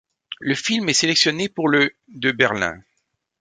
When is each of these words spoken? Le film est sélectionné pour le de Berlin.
Le 0.39 0.55
film 0.55 0.89
est 0.89 0.95
sélectionné 0.95 1.47
pour 1.47 1.69
le 1.69 1.91
de 2.07 2.31
Berlin. 2.31 2.81